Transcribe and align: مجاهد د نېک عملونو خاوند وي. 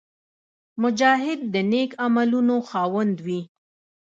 مجاهد 0.81 1.39
د 1.53 1.55
نېک 1.71 1.91
عملونو 2.05 2.55
خاوند 2.69 3.15
وي. 3.25 3.39